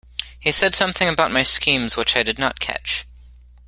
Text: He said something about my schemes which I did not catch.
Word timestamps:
He 0.39 0.51
said 0.51 0.73
something 0.73 1.07
about 1.07 1.29
my 1.29 1.43
schemes 1.43 1.95
which 1.95 2.17
I 2.17 2.23
did 2.23 2.39
not 2.39 2.59
catch. 2.59 3.05